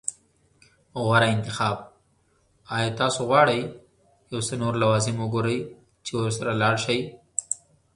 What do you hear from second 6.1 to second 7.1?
ورسره لاړ شئ؟